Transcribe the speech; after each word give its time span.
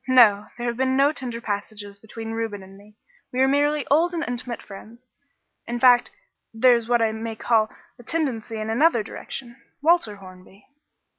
"No, 0.07 0.47
there 0.57 0.65
have 0.65 0.77
been 0.77 0.97
no 0.97 1.11
tender 1.11 1.39
passages 1.39 1.99
between 1.99 2.31
Reuben 2.31 2.63
and 2.63 2.75
me. 2.75 2.97
We 3.31 3.39
are 3.41 3.47
merely 3.47 3.85
old 3.91 4.15
and 4.15 4.23
intimate 4.27 4.63
friends; 4.63 5.05
in 5.67 5.79
fact, 5.79 6.09
there 6.51 6.73
is 6.75 6.89
what 6.89 7.03
I 7.03 7.11
may 7.11 7.35
call 7.35 7.69
a 7.99 8.03
tendency 8.03 8.57
in 8.57 8.71
another 8.71 9.03
direction 9.03 9.61
Walter 9.79 10.15
Hornby." 10.15 10.65